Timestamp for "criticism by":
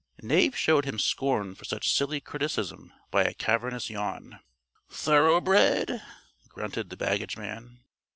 2.19-3.23